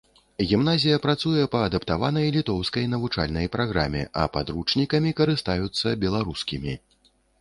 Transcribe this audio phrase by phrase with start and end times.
[0.51, 6.73] Гімназія працуе па адаптаванай літоўскай навучальнай праграме, а падручнікамі карыстаюцца беларускімі.